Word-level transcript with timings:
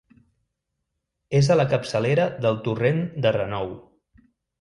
És 1.39 1.49
a 1.49 1.57
la 1.59 1.65
capçalera 1.73 2.25
del 2.47 2.57
torrent 2.69 3.03
de 3.27 3.35
Renou. 3.37 3.71